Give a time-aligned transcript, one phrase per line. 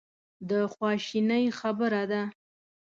[0.49, 2.23] د خواشینۍ خبره ده.